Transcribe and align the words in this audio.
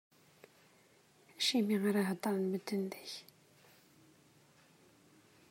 Acimi 1.35 1.75
ara 1.89 2.01
heddren 2.09 2.43
medden 2.51 2.83
deg-k? 2.91 3.13